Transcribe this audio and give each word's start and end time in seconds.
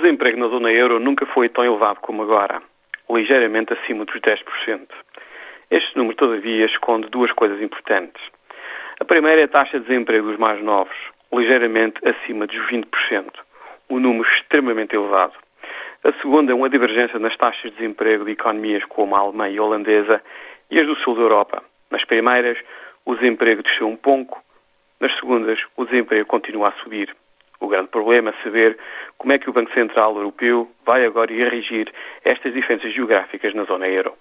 desemprego 0.00 0.38
na 0.38 0.48
zona 0.48 0.72
euro 0.72 0.98
nunca 0.98 1.26
foi 1.26 1.48
tão 1.48 1.64
elevado 1.64 2.00
como 2.00 2.22
agora, 2.22 2.62
ligeiramente 3.10 3.72
acima 3.72 4.04
dos 4.04 4.20
10%. 4.20 4.88
Este 5.70 5.96
número, 5.96 6.16
todavia, 6.16 6.66
esconde 6.66 7.08
duas 7.08 7.30
coisas 7.32 7.60
importantes. 7.60 8.22
A 8.98 9.04
primeira 9.04 9.42
é 9.42 9.44
a 9.44 9.48
taxa 9.48 9.78
de 9.78 9.86
desemprego 9.86 10.28
dos 10.28 10.38
mais 10.38 10.62
novos, 10.62 10.96
ligeiramente 11.32 12.00
acima 12.06 12.46
dos 12.46 12.56
20%, 12.70 12.84
um 13.90 14.00
número 14.00 14.28
extremamente 14.30 14.96
elevado. 14.96 15.34
A 16.02 16.12
segunda 16.14 16.52
é 16.52 16.54
uma 16.54 16.70
divergência 16.70 17.18
nas 17.18 17.36
taxas 17.36 17.70
de 17.70 17.76
desemprego 17.76 18.24
de 18.24 18.32
economias 18.32 18.84
como 18.86 19.14
a 19.14 19.20
alemã 19.20 19.48
e 19.48 19.58
a 19.58 19.62
holandesa 19.62 20.22
e 20.70 20.80
as 20.80 20.86
do 20.86 20.96
sul 20.96 21.14
da 21.14 21.22
Europa. 21.22 21.62
Nas 21.90 22.04
primeiras, 22.04 22.58
o 23.04 23.14
desemprego 23.14 23.62
desceu 23.62 23.86
um 23.86 23.96
pouco, 23.96 24.42
nas 24.98 25.14
segundas, 25.16 25.58
o 25.76 25.84
desemprego 25.84 26.26
continua 26.26 26.68
a 26.68 26.82
subir. 26.82 27.14
Grande 27.70 27.88
problema 27.88 28.34
saber 28.42 28.76
como 29.16 29.32
é 29.32 29.38
que 29.38 29.48
o 29.48 29.52
Banco 29.52 29.72
Central 29.72 30.16
Europeu 30.16 30.68
vai 30.84 31.04
agora 31.04 31.32
a 31.32 31.36
estas 32.24 32.52
diferenças 32.52 32.92
geográficas 32.92 33.54
na 33.54 33.64
zona 33.64 33.88
euro. 33.88 34.14